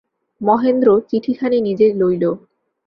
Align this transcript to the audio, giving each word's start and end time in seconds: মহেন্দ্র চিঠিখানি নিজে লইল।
মহেন্দ্র 0.41 0.89
চিঠিখানি 1.09 1.57
নিজে 1.61 1.87
লইল। 1.93 2.23